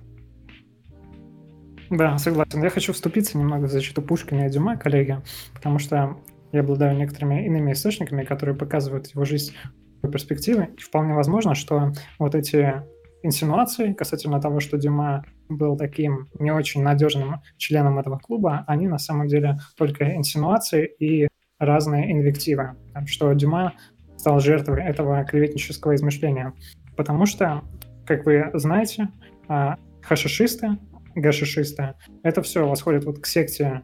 Да, 1.90 2.18
согласен. 2.18 2.64
Я 2.64 2.70
хочу 2.70 2.94
вступиться 2.94 3.38
немного 3.38 3.66
в 3.66 3.72
защиту 3.72 4.02
Пушкина 4.02 4.48
и 4.48 4.50
Дюма, 4.50 4.78
коллеги, 4.78 5.22
потому 5.54 5.80
что 5.80 6.18
я 6.54 6.62
обладаю 6.62 6.96
некоторыми 6.96 7.46
иными 7.46 7.74
источниками, 7.74 8.24
которые 8.24 8.56
показывают 8.56 9.08
его 9.08 9.26
жизнь 9.26 9.54
перспективы. 10.02 10.70
И 10.78 10.82
вполне 10.82 11.14
возможно, 11.14 11.56
что 11.56 11.92
вот 12.20 12.36
эти 12.36 12.84
инсинуации 13.24 13.94
касательно 13.94 14.40
того, 14.40 14.60
что 14.60 14.78
Дюма 14.78 15.26
был 15.50 15.76
таким 15.78 16.28
не 16.40 16.52
очень 16.52 16.84
надежным 16.84 17.42
членом 17.58 17.98
этого 18.00 18.20
клуба, 18.20 18.64
они 18.68 18.88
на 18.88 19.00
самом 19.00 19.28
деле 19.28 19.58
только 19.78 20.16
инсинуации 20.16 20.86
и 21.00 21.28
разные 21.58 22.12
инвективы, 22.12 22.76
что 23.08 23.34
Дюма 23.34 23.74
стал 24.18 24.40
жертвой 24.40 24.84
этого 24.84 25.24
клеветнического 25.26 25.96
измышления. 25.96 26.54
Потому 26.96 27.26
что, 27.26 27.64
как 28.06 28.26
вы 28.26 28.52
знаете, 28.54 29.10
а, 29.48 29.78
хашишисты, 30.02 30.78
гашишисты, 31.16 31.96
это 32.22 32.42
все 32.42 32.68
восходит 32.68 33.06
вот 33.06 33.20
к 33.20 33.26
секте 33.26 33.84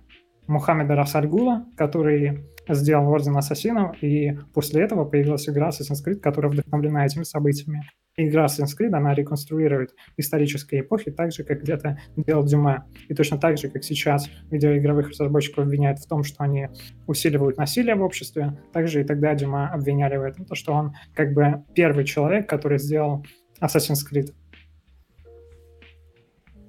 Мухаммеда 0.49 0.95
Расальгула, 0.95 1.65
который 1.77 2.43
сделал 2.67 3.07
Орден 3.09 3.37
Ассасинов, 3.37 4.01
и 4.01 4.37
после 4.53 4.81
этого 4.81 5.05
появилась 5.05 5.47
игра 5.47 5.69
Assassin's 5.69 6.03
Creed, 6.05 6.15
которая 6.15 6.51
вдохновлена 6.51 7.05
этими 7.05 7.23
событиями. 7.23 7.83
игра 8.17 8.45
Assassin's 8.45 8.75
Creed, 8.79 8.93
она 8.93 9.13
реконструирует 9.13 9.93
исторические 10.17 10.81
эпохи 10.81 11.11
так 11.11 11.31
же, 11.31 11.43
как 11.43 11.61
где-то 11.61 11.99
делал 12.17 12.43
Дюма. 12.43 12.85
И 13.07 13.13
точно 13.13 13.37
так 13.37 13.57
же, 13.57 13.69
как 13.69 13.83
сейчас 13.83 14.27
видеоигровых 14.49 15.09
разработчиков 15.09 15.65
обвиняют 15.65 15.99
в 15.99 16.07
том, 16.07 16.23
что 16.23 16.43
они 16.43 16.67
усиливают 17.07 17.57
насилие 17.57 17.95
в 17.95 18.01
обществе, 18.01 18.59
также 18.73 19.01
и 19.01 19.03
тогда 19.03 19.35
Дюма 19.35 19.69
обвиняли 19.69 20.17
в 20.17 20.23
этом, 20.23 20.45
то, 20.45 20.55
что 20.55 20.73
он 20.73 20.93
как 21.13 21.33
бы 21.33 21.63
первый 21.75 22.05
человек, 22.05 22.49
который 22.49 22.79
сделал 22.79 23.25
Assassin's 23.61 23.99
Creed. 24.11 24.33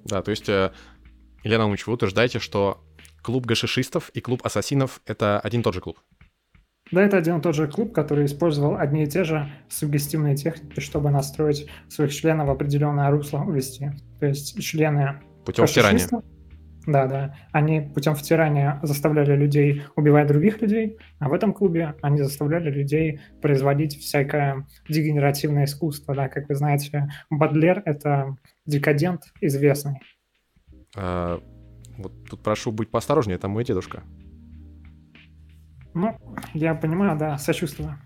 Да, 0.05 0.21
то 0.21 0.31
есть, 0.31 0.49
э, 0.49 0.71
Елена 1.43 1.67
вы 1.67 1.75
утверждаете, 1.93 2.39
что 2.39 2.83
клуб 3.21 3.45
гашишистов 3.45 4.09
и 4.09 4.21
клуб 4.21 4.41
ассасинов— 4.43 5.01
это 5.05 5.39
один 5.39 5.61
и 5.61 5.63
тот 5.63 5.73
же 5.73 5.81
клуб? 5.81 5.99
Да, 6.91 7.01
это 7.01 7.17
один 7.17 7.37
и 7.37 7.41
тот 7.41 7.55
же 7.55 7.67
клуб, 7.67 7.93
который 7.93 8.25
использовал 8.25 8.75
одни 8.75 9.03
и 9.03 9.07
те 9.07 9.23
же 9.23 9.49
сугестивные 9.69 10.35
техники, 10.35 10.79
чтобы 10.81 11.09
настроить 11.09 11.67
своих 11.87 12.13
членов 12.13 12.47
в 12.47 12.51
определенное 12.51 13.09
русло 13.09 13.39
увести. 13.39 13.91
То 14.19 14.25
есть 14.25 14.61
члены... 14.61 15.21
Путем 15.45 15.65
втирания. 15.65 16.07
Да, 16.87 17.05
да. 17.05 17.35
Они 17.51 17.81
путем 17.81 18.15
втирания 18.15 18.79
заставляли 18.81 19.35
людей 19.35 19.83
убивать 19.95 20.27
других 20.27 20.61
людей, 20.61 20.97
а 21.19 21.29
в 21.29 21.33
этом 21.33 21.53
клубе 21.53 21.95
они 22.01 22.17
заставляли 22.17 22.71
людей 22.71 23.21
производить 23.41 23.97
всякое 23.99 24.67
дегенеративное 24.89 25.65
искусство. 25.65 26.15
Да, 26.15 26.27
как 26.27 26.49
вы 26.49 26.55
знаете, 26.55 27.09
Бадлер— 27.29 27.83
это 27.85 28.35
декадент 28.65 29.25
известный. 29.41 29.99
А, 30.95 31.39
вот 32.01 32.29
тут 32.29 32.41
прошу 32.41 32.71
быть 32.71 32.89
поосторожнее, 32.89 33.35
это 33.35 33.47
мой 33.47 33.63
дедушка. 33.63 34.03
Ну, 35.93 36.17
я 36.53 36.73
понимаю, 36.75 37.17
да, 37.17 37.37
сочувствую. 37.37 37.97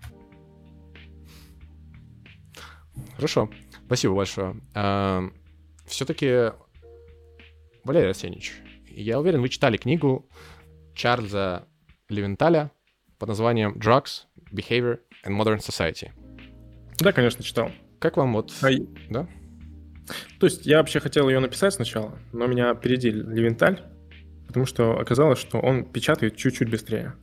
Хорошо, 3.14 3.50
спасибо 3.86 4.14
большое. 4.14 4.60
А, 4.74 5.22
все-таки, 5.86 6.52
Валерий 7.84 8.10
Арсеньевич, 8.10 8.54
я 8.88 9.20
уверен, 9.20 9.40
вы 9.40 9.48
читали 9.48 9.76
книгу 9.76 10.28
Чарльза 10.94 11.68
Левенталя 12.08 12.70
под 13.18 13.28
названием 13.28 13.74
Drugs, 13.78 14.24
Behavior 14.52 14.98
and 15.24 15.38
Modern 15.38 15.58
Society. 15.58 16.10
Да, 16.98 17.12
конечно, 17.12 17.42
читал. 17.42 17.70
Как 17.98 18.16
вам 18.16 18.32
вот... 18.34 18.52
А... 18.62 18.68
Да? 19.10 19.28
То 20.38 20.46
есть 20.46 20.66
я 20.66 20.78
вообще 20.78 21.00
хотел 21.00 21.28
ее 21.28 21.40
написать 21.40 21.74
сначала, 21.74 22.18
но 22.32 22.46
меня 22.46 22.70
опередил 22.70 23.28
Левенталь, 23.28 23.82
потому 24.46 24.66
что 24.66 24.98
оказалось, 24.98 25.38
что 25.38 25.58
он 25.58 25.84
печатает 25.84 26.36
чуть-чуть 26.36 26.70
быстрее. 26.70 27.14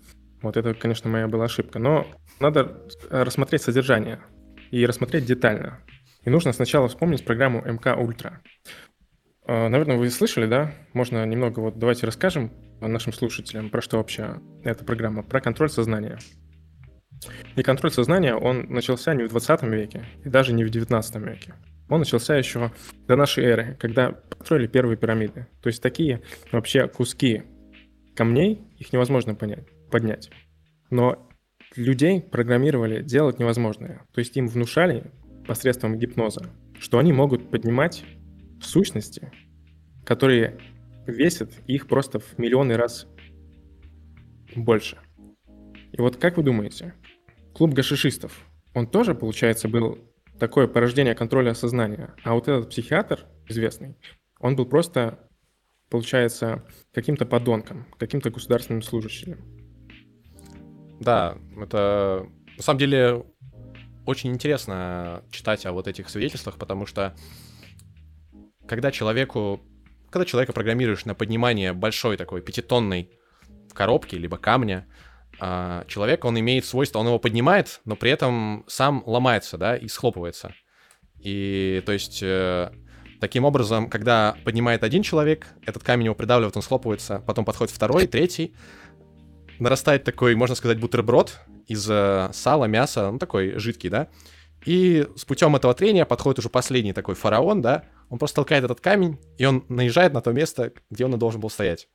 Вот 0.41 0.58
это, 0.58 0.74
конечно, 0.74 1.10
моя 1.10 1.27
была 1.27 1.46
ошибка. 1.46 1.79
Но 1.79 2.05
надо 2.39 2.86
рассмотреть 3.10 3.62
содержание 3.62 4.22
и 4.72 4.86
рассмотреть 4.86 5.25
детально. 5.25 5.79
И 6.24 6.29
нужно 6.29 6.51
сначала 6.53 6.88
вспомнить 6.88 7.25
программу 7.25 7.62
МК 7.62 7.96
Ультра. 7.96 8.41
А, 9.46 9.70
наверное, 9.70 9.98
вы 9.98 10.10
слышали, 10.10 10.46
да? 10.46 10.74
Можно 10.93 11.25
немного 11.25 11.60
вот 11.60 11.77
давайте 11.77 12.05
расскажем 12.05 12.51
нашим 12.82 13.13
слушателям, 13.13 13.70
про 13.70 13.82
что 13.82 13.98
вообще 13.98 14.41
эта 14.63 14.84
программа. 14.84 15.24
Про 15.24 15.39
контроль 15.39 15.70
сознания. 15.70 16.17
И 17.55 17.63
контроль 17.63 17.91
сознания, 17.91 18.36
он 18.36 18.65
начался 18.70 19.13
не 19.13 19.24
в 19.24 19.29
20 19.29 19.63
веке, 19.63 20.05
и 20.25 20.29
даже 20.29 20.51
не 20.53 20.65
в 20.65 20.70
19 20.70 21.15
веке. 21.17 21.53
Он 21.94 22.00
начался 22.00 22.36
еще 22.36 22.72
до 23.08 23.16
нашей 23.16 23.44
эры, 23.44 23.78
когда 23.80 24.12
построили 24.12 24.66
первые 24.66 24.98
пирамиды. 24.98 25.46
То 25.62 25.68
есть 25.68 25.80
такие 25.80 26.24
вообще 26.52 26.88
куски 26.88 27.44
камней, 28.16 28.62
их 28.80 28.92
невозможно 28.94 29.36
понять 29.36 29.68
поднять. 29.92 30.32
Но 30.90 31.30
людей 31.76 32.20
программировали 32.20 33.04
делать 33.04 33.38
невозможное. 33.38 34.08
То 34.12 34.20
есть 34.22 34.36
им 34.36 34.48
внушали 34.48 35.12
посредством 35.48 36.00
гипноза, 36.00 36.50
что 36.80 36.98
они 36.98 37.14
могут 37.14 37.52
поднимать 37.52 38.04
сущности, 38.60 39.32
которые 40.04 40.58
весят 41.06 41.52
их 41.68 41.88
просто 41.88 42.18
в 42.18 42.40
миллионы 42.40 42.76
раз 42.76 43.06
больше. 44.56 44.98
И 45.92 46.02
вот 46.02 46.18
как 46.18 46.38
вы 46.38 46.44
думаете, 46.44 46.96
клуб 47.54 47.76
гашишистов, 47.76 48.48
он 48.74 48.88
тоже, 48.88 49.14
получается, 49.14 49.68
был 49.68 50.00
такое 50.40 50.68
порождение 50.68 51.16
контроля 51.16 51.54
сознания, 51.54 52.13
а 52.24 52.34
вот 52.34 52.48
этот 52.48 52.70
психиатр 52.70 53.25
известный, 53.48 53.98
он 54.40 54.56
был 54.56 54.66
просто, 54.66 55.20
получается, 55.90 56.66
каким-то 56.94 57.25
подонком, 57.25 57.88
каким-то 57.98 58.30
государственным 58.30 58.82
служащим. 58.82 59.40
Да, 61.00 61.38
это 61.60 62.28
на 62.58 62.63
самом 62.63 62.80
деле 62.80 63.25
очень 64.06 64.32
интересно 64.32 65.24
читать 65.32 65.66
о 65.66 65.72
вот 65.72 65.88
этих 65.88 66.10
свидетельствах, 66.10 66.58
потому 66.58 66.86
что 66.86 67.16
когда 68.68 68.92
человеку, 68.92 69.62
когда 70.10 70.25
человека 70.25 70.54
программируешь 70.54 71.06
на 71.06 71.16
поднимание 71.16 71.74
большой 71.74 72.18
такой 72.18 72.42
пятитонной 72.42 73.12
коробки 73.74 74.16
либо 74.16 74.38
камня, 74.38 74.88
человек, 75.40 76.25
он 76.25 76.40
имеет 76.40 76.66
свойство, 76.66 77.00
он 77.00 77.08
его 77.08 77.20
поднимает, 77.20 77.82
но 77.86 77.96
при 77.96 78.12
этом 78.12 78.63
сам 78.68 79.04
ломается, 79.06 79.58
да, 79.58 79.75
и 79.75 79.88
схлопывается. 79.88 80.54
И 81.20 81.82
то 81.86 81.92
есть 81.92 82.20
э, 82.22 82.72
таким 83.20 83.46
образом, 83.46 83.90
когда 83.90 84.36
поднимает 84.44 84.84
один 84.84 85.02
человек, 85.02 85.48
этот 85.66 85.84
камень 85.84 86.06
его 86.06 86.16
придавливает, 86.16 86.56
он 86.56 86.62
схлопывается, 86.62 87.24
потом 87.25 87.46
подходит 87.46 87.74
второй, 87.74 88.06
третий, 88.08 88.54
нарастает 89.60 90.04
такой, 90.04 90.36
можно 90.36 90.56
сказать, 90.56 90.80
бутерброд 90.80 91.40
из 91.68 91.90
э, 91.90 92.30
сала, 92.34 92.66
мяса, 92.66 93.10
ну 93.12 93.20
такой 93.20 93.58
жидкий, 93.58 93.90
да. 93.90 94.10
И 94.66 95.08
с 95.16 95.25
путем 95.25 95.56
этого 95.56 95.74
трения 95.74 96.06
подходит 96.06 96.40
уже 96.40 96.50
последний 96.50 96.94
такой 96.94 97.16
фараон, 97.16 97.62
да. 97.62 97.86
Он 98.10 98.18
просто 98.18 98.36
толкает 98.36 98.63
этот 98.66 98.82
камень, 98.82 99.20
и 99.38 99.46
он 99.46 99.66
наезжает 99.70 100.13
на 100.13 100.22
то 100.22 100.32
место, 100.32 100.74
где 100.90 101.06
он 101.06 101.18
должен 101.18 101.42
был 101.42 101.50
стоять. 101.50 101.88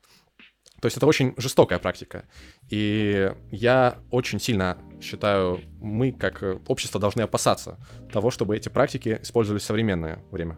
То 0.80 0.86
есть 0.86 0.96
это 0.96 1.06
очень 1.06 1.34
жестокая 1.36 1.78
практика. 1.78 2.24
И 2.70 3.32
я 3.50 3.98
очень 4.10 4.38
сильно 4.38 4.78
считаю, 5.00 5.60
мы 5.80 6.12
как 6.12 6.42
общество 6.68 7.00
должны 7.00 7.22
опасаться 7.22 7.78
того, 8.12 8.30
чтобы 8.30 8.56
эти 8.56 8.68
практики 8.68 9.18
использовались 9.22 9.62
в 9.62 9.66
современное 9.66 10.22
время. 10.30 10.56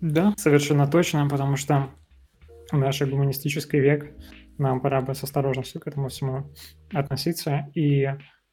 Да, 0.00 0.34
совершенно 0.36 0.86
точно, 0.88 1.28
потому 1.28 1.56
что 1.56 1.90
в 2.70 2.78
наш 2.78 3.00
гуманистический 3.02 3.78
век 3.78 4.10
нам 4.58 4.80
пора 4.80 5.00
бы 5.00 5.14
с 5.14 5.22
осторожностью 5.22 5.80
к 5.80 5.86
этому 5.86 6.08
всему 6.08 6.50
относиться. 6.92 7.68
И, 7.74 8.08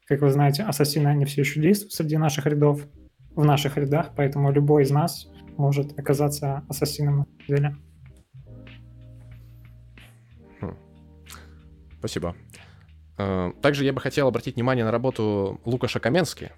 как 0.06 0.20
вы 0.20 0.30
знаете, 0.30 0.62
ассасины, 0.62 1.08
они 1.08 1.24
все 1.24 1.40
еще 1.40 1.60
действуют 1.60 1.92
среди 1.92 2.16
наших 2.18 2.46
рядов, 2.46 2.86
в 3.34 3.44
наших 3.44 3.78
рядах, 3.78 4.12
поэтому 4.16 4.52
любой 4.52 4.82
из 4.82 4.90
нас 4.90 5.26
может 5.56 5.98
оказаться 5.98 6.64
ассасином 6.68 7.18
на 7.18 7.26
деле. 7.48 7.76
Спасибо. 12.00 12.34
Э, 13.18 13.52
также 13.60 13.84
я 13.84 13.92
бы 13.92 14.00
хотел 14.00 14.26
обратить 14.26 14.56
внимание 14.56 14.84
на 14.84 14.90
работу 14.90 15.60
Лукаша 15.64 16.00
Каменски 16.00 16.50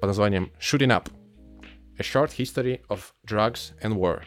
под 0.00 0.08
названием 0.08 0.52
Shooting 0.60 0.88
Up– 0.88 1.10
A 1.98 2.02
Short 2.02 2.36
History 2.36 2.86
of 2.88 3.00
Drugs 3.26 3.72
and 3.82 3.94
War. 3.94 4.20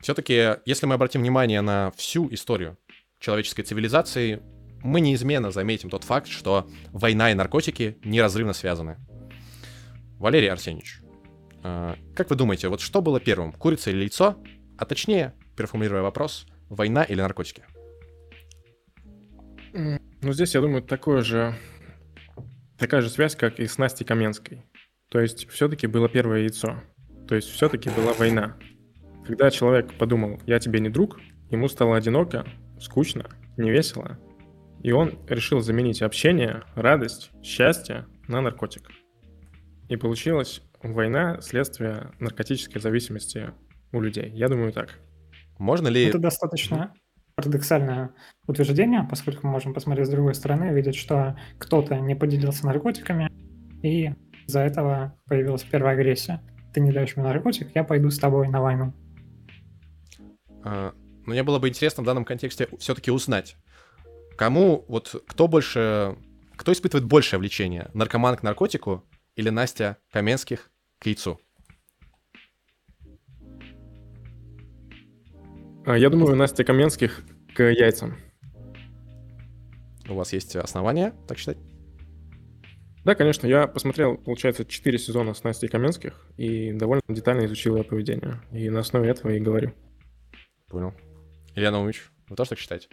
Все-таки, 0.00 0.56
если 0.66 0.84
мы 0.84 0.94
обратим 0.94 1.22
внимание 1.22 1.62
на 1.62 1.92
всю 1.96 2.32
историю 2.32 2.76
человеческой 3.18 3.62
цивилизации, 3.62 4.42
мы 4.82 5.00
неизменно 5.00 5.50
заметим 5.50 5.88
тот 5.88 6.04
факт, 6.04 6.28
что 6.28 6.68
война 6.92 7.32
и 7.32 7.34
наркотики 7.34 7.96
неразрывно 8.04 8.52
связаны. 8.52 8.98
Валерий 10.18 10.50
Арсеньевич, 10.50 11.00
э, 11.64 11.94
как 12.14 12.28
вы 12.28 12.36
думаете, 12.36 12.68
вот 12.68 12.82
что 12.82 13.00
было 13.00 13.18
первым, 13.18 13.52
курица 13.52 13.90
или 13.90 14.00
яйцо? 14.00 14.36
А 14.76 14.84
точнее, 14.84 15.32
переформулируя 15.56 16.02
вопрос, 16.02 16.46
война 16.68 17.02
или 17.02 17.22
наркотики? 17.22 17.64
Ну, 19.78 20.32
здесь, 20.32 20.54
я 20.54 20.60
думаю, 20.60 20.82
такое 20.82 21.22
же, 21.22 21.54
такая 22.76 23.00
же 23.00 23.08
связь, 23.08 23.36
как 23.36 23.60
и 23.60 23.66
с 23.66 23.78
Настей 23.78 24.04
Каменской. 24.04 24.64
То 25.08 25.20
есть, 25.20 25.48
все-таки 25.48 25.86
было 25.86 26.08
первое 26.08 26.40
яйцо. 26.40 26.82
То 27.28 27.36
есть, 27.36 27.48
все-таки 27.48 27.88
была 27.90 28.12
война. 28.14 28.56
Когда 29.24 29.50
человек 29.50 29.96
подумал, 29.96 30.40
я 30.46 30.58
тебе 30.58 30.80
не 30.80 30.88
друг, 30.88 31.20
ему 31.50 31.68
стало 31.68 31.96
одиноко, 31.96 32.44
скучно, 32.80 33.26
невесело, 33.56 34.18
и 34.82 34.90
он 34.90 35.18
решил 35.28 35.60
заменить 35.60 36.02
общение, 36.02 36.64
радость, 36.74 37.30
счастье 37.42 38.06
на 38.26 38.40
наркотик. 38.40 38.88
И 39.88 39.96
получилась 39.96 40.62
война 40.82 41.40
следствие 41.40 42.12
наркотической 42.18 42.80
зависимости 42.80 43.52
у 43.92 44.00
людей. 44.00 44.30
Я 44.30 44.48
думаю 44.48 44.72
так. 44.72 44.98
Можно 45.58 45.88
ли... 45.88 46.04
Это 46.04 46.18
достаточно 46.18 46.94
парадоксальное 47.38 48.10
утверждение, 48.48 49.06
поскольку 49.08 49.46
мы 49.46 49.52
можем 49.52 49.72
посмотреть 49.72 50.08
с 50.08 50.10
другой 50.10 50.34
стороны, 50.34 50.74
видеть, 50.74 50.96
что 50.96 51.38
кто-то 51.58 51.96
не 52.00 52.16
поделился 52.16 52.66
наркотиками, 52.66 53.30
и 53.80 54.12
из-за 54.48 54.62
этого 54.62 55.16
появилась 55.26 55.62
первая 55.62 55.94
агрессия. 55.94 56.42
Ты 56.74 56.80
не 56.80 56.90
даешь 56.90 57.14
мне 57.14 57.24
наркотик, 57.24 57.70
я 57.76 57.84
пойду 57.84 58.10
с 58.10 58.18
тобой 58.18 58.48
на 58.48 58.60
войну. 58.60 58.92
А, 60.64 60.92
мне 61.26 61.44
было 61.44 61.60
бы 61.60 61.68
интересно 61.68 62.02
в 62.02 62.06
данном 62.06 62.24
контексте 62.24 62.66
все-таки 62.80 63.12
узнать, 63.12 63.54
кому, 64.36 64.84
вот 64.88 65.22
кто 65.28 65.46
больше, 65.46 66.16
кто 66.56 66.72
испытывает 66.72 67.06
большее 67.06 67.38
влечение, 67.38 67.88
наркоман 67.94 68.34
к 68.34 68.42
наркотику 68.42 69.04
или 69.36 69.50
Настя 69.50 69.98
Каменских 70.10 70.72
к 70.98 71.06
яйцу? 71.06 71.40
Я 75.96 76.10
думаю, 76.10 76.36
Настя 76.36 76.64
Каменских 76.64 77.22
к 77.54 77.62
яйцам. 77.62 78.16
У 80.08 80.14
вас 80.14 80.32
есть 80.32 80.56
основания 80.56 81.14
так 81.26 81.38
считать? 81.38 81.58
Да, 83.04 83.14
конечно, 83.14 83.46
я 83.46 83.66
посмотрел, 83.66 84.18
получается, 84.18 84.64
4 84.64 84.98
сезона 84.98 85.32
с 85.32 85.44
Настей 85.44 85.68
Каменских 85.68 86.26
и 86.36 86.72
довольно 86.72 87.02
детально 87.08 87.46
изучил 87.46 87.76
ее 87.76 87.84
поведение. 87.84 88.40
И 88.52 88.68
на 88.68 88.80
основе 88.80 89.08
этого 89.08 89.30
и 89.30 89.40
говорю. 89.40 89.72
Понял. 90.66 90.92
Илья 91.54 91.70
Наумович, 91.70 92.10
вы 92.28 92.36
тоже 92.36 92.50
так 92.50 92.58
считаете? 92.58 92.88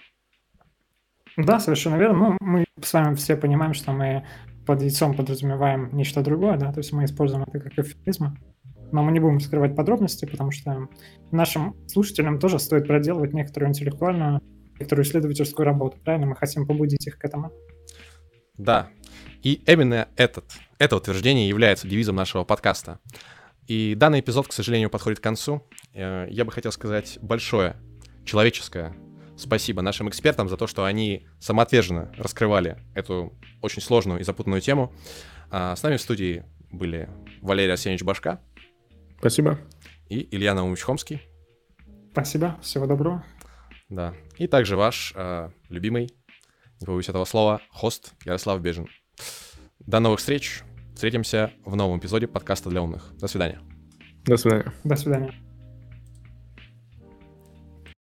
Да, 1.37 1.59
совершенно 1.59 1.97
верно. 1.97 2.17
Ну, 2.17 2.37
мы 2.39 2.65
с 2.81 2.93
вами 2.93 3.15
все 3.15 3.35
понимаем, 3.35 3.73
что 3.73 3.91
мы 3.91 4.25
под 4.65 4.81
яйцом 4.81 5.15
подразумеваем 5.15 5.89
нечто 5.95 6.21
другое, 6.21 6.57
да, 6.57 6.71
то 6.71 6.79
есть 6.79 6.93
мы 6.93 7.05
используем 7.05 7.43
это 7.43 7.59
как 7.59 7.77
эвфемизм. 7.77 8.37
Но 8.91 9.03
мы 9.03 9.11
не 9.11 9.19
будем 9.19 9.39
скрывать 9.39 9.75
подробности, 9.75 10.25
потому 10.25 10.51
что 10.51 10.87
нашим 11.31 11.75
слушателям 11.87 12.39
тоже 12.39 12.59
стоит 12.59 12.87
проделывать 12.87 13.33
некоторую 13.33 13.69
интеллектуальную, 13.69 14.41
некоторую 14.79 15.05
исследовательскую 15.05 15.65
работу, 15.65 15.97
правильно? 16.03 16.27
Мы 16.27 16.35
хотим 16.35 16.67
побудить 16.67 17.05
их 17.07 17.17
к 17.17 17.25
этому. 17.25 17.51
Да. 18.57 18.89
И 19.43 19.61
именно 19.67 20.07
этот, 20.15 20.45
это 20.79 20.95
утверждение 20.95 21.47
является 21.47 21.87
девизом 21.87 22.15
нашего 22.15 22.43
подкаста. 22.43 22.99
И 23.67 23.95
данный 23.95 24.19
эпизод, 24.19 24.47
к 24.47 24.53
сожалению, 24.53 24.89
подходит 24.89 25.19
к 25.19 25.23
концу. 25.23 25.63
Э, 25.93 26.27
я 26.29 26.45
бы 26.45 26.51
хотел 26.51 26.71
сказать 26.71 27.17
большое 27.21 27.75
человеческое 28.23 28.95
спасибо 29.37 29.81
нашим 29.81 30.09
экспертам 30.09 30.49
за 30.49 30.57
то, 30.57 30.67
что 30.67 30.85
они 30.85 31.27
самоотверженно 31.39 32.11
раскрывали 32.17 32.77
эту 32.93 33.33
очень 33.61 33.81
сложную 33.81 34.19
и 34.19 34.23
запутанную 34.23 34.61
тему. 34.61 34.93
А 35.51 35.75
с 35.75 35.83
нами 35.83 35.97
в 35.97 36.01
студии 36.01 36.43
были 36.71 37.09
Валерий 37.41 37.73
Арсеньевич 37.73 38.03
Башка. 38.03 38.41
Спасибо. 39.19 39.59
И 40.09 40.27
Илья 40.35 40.53
Наумович 40.53 40.81
Хомский. 40.81 41.21
Спасибо, 42.11 42.57
всего 42.61 42.85
доброго. 42.85 43.25
Да. 43.89 44.13
И 44.37 44.47
также 44.47 44.75
ваш 44.77 45.13
э, 45.15 45.49
любимый, 45.69 46.11
не 46.79 46.85
побоюсь 46.85 47.09
этого 47.09 47.25
слова, 47.25 47.61
хост 47.69 48.13
Ярослав 48.23 48.61
Бежин. 48.61 48.87
До 49.79 49.99
новых 49.99 50.19
встреч. 50.19 50.63
Встретимся 50.93 51.51
в 51.65 51.75
новом 51.75 51.99
эпизоде 51.99 52.27
подкаста 52.27 52.69
для 52.69 52.81
умных. 52.81 53.13
До 53.17 53.27
свидания. 53.27 53.59
До 54.23 54.37
свидания. 54.37 54.73
До 54.83 54.95
свидания. 54.95 55.44